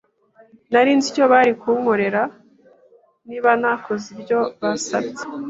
[0.71, 2.21] Nari nzi icyo bari kunkorera
[3.27, 5.23] niba ntakoze ibyo basabye.